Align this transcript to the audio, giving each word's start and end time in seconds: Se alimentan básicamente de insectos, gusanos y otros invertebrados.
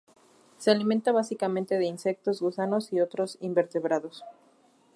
Se 0.57 0.71
alimentan 0.71 1.13
básicamente 1.13 1.77
de 1.77 1.85
insectos, 1.85 2.41
gusanos 2.41 2.91
y 2.91 3.01
otros 3.01 3.37
invertebrados. 3.39 4.23